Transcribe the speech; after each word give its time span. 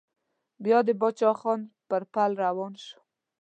بيا 0.63 0.77
د 0.87 0.89
پاچا 1.01 1.31
خان 1.39 1.59
پر 1.89 2.01
پل 2.13 2.31
روان 2.43 2.73
شو. 2.83 2.99